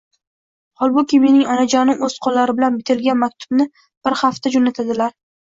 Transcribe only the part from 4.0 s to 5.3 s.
har hafta jo'natadilar.